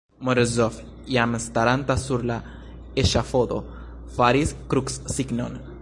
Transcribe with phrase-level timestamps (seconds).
[0.27, 0.77] Morozov,
[1.15, 2.39] jam staranta sur la
[3.03, 3.61] eŝafodo,
[4.17, 5.63] faris krucsignon.